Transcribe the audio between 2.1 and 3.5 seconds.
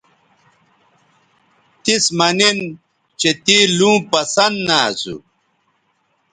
مہ نن چہء